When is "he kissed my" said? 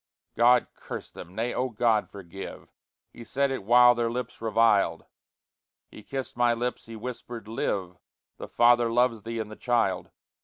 5.91-6.55